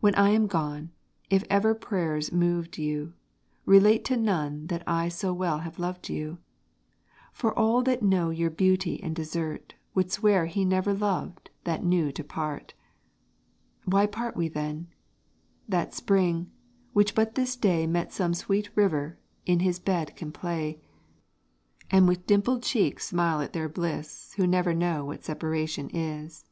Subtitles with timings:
[0.00, 0.92] When I am gone,
[1.28, 3.12] if ever prayers moved you,
[3.66, 6.38] Relate to none that I so well have loved you:
[7.34, 12.10] For all that know your beauty and desert, Would swear he never loved that knew
[12.12, 12.72] to part.
[13.84, 14.88] Why part we then?
[15.68, 16.50] That spring,
[16.94, 20.80] which but this day Met some sweet river, in his bed can play,
[21.90, 26.46] And with a dimpled cheek smile at their bliss, Who never know what separation is.